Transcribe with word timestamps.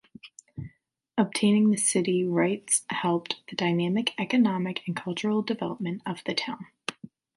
Obtaining 1.15 1.69
the 1.69 1.77
city 1.77 2.23
rights 2.25 2.85
helped 2.89 3.39
the 3.51 3.55
dynamic 3.55 4.15
economic 4.19 4.81
and 4.87 4.95
cultural 4.95 5.43
development 5.43 6.01
of 6.07 6.23
the 6.25 6.33
town. 6.33 6.65